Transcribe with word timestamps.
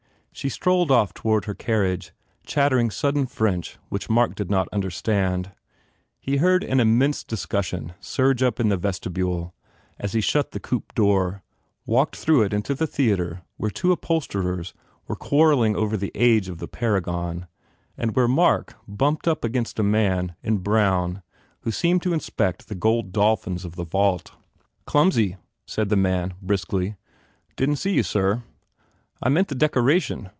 She 0.33 0.47
strolled 0.49 0.91
off 0.91 1.13
toward 1.13 1.43
her 1.45 1.53
carriage, 1.53 2.13
chattering 2.47 2.89
sudden 2.89 3.27
French 3.27 3.77
which 3.89 4.09
Mark 4.09 4.33
did 4.33 4.49
not 4.49 4.69
understand. 4.71 5.51
He 6.21 6.37
heard 6.37 6.63
an 6.63 6.79
immense 6.79 7.23
discussion 7.25 7.93
surge 7.99 8.41
up 8.41 8.57
in 8.59 8.69
the 8.69 8.77
vestibule 8.77 9.53
as 9.99 10.13
he 10.13 10.21
shut 10.21 10.51
the 10.51 10.59
S3 10.59 10.63
THE 10.63 10.69
FAIR 10.69 10.71
REWARDS 10.71 10.83
coupe 10.85 10.95
door, 10.95 11.43
walked 11.85 12.15
through 12.15 12.43
it 12.43 12.53
into 12.53 12.73
the 12.73 12.87
theatre 12.87 13.41
where 13.57 13.69
two 13.69 13.91
upholsterers 13.91 14.73
were 15.05 15.17
quarrelling 15.17 15.75
over 15.75 15.97
the 15.97 16.13
age 16.15 16.47
of 16.47 16.57
the 16.59 16.67
paragon 16.67 17.45
and 17.97 18.15
where 18.15 18.27
Mark 18.29 18.75
bumped 18.87 19.27
against 19.27 19.79
a 19.79 19.83
man 19.83 20.35
in 20.41 20.59
brown 20.59 21.21
who 21.59 21.71
seemed 21.71 22.01
to 22.03 22.13
inspect 22.13 22.67
the 22.69 22.73
gold 22.75 23.11
dolphins 23.11 23.63
of 23.65 23.75
the 23.75 23.85
vault. 23.85 24.31
"Clumsy," 24.87 25.35
said 25.75 25.89
the 25.89 25.97
man, 25.97 26.33
briskly. 26.41 26.95
"Didn 27.57 27.71
t 27.75 27.81
see 27.81 27.93
you, 27.95 28.01
sir." 28.03 28.43
"I 29.23 29.29
meant 29.29 29.49
the 29.49 29.55
decoration." 29.55 30.29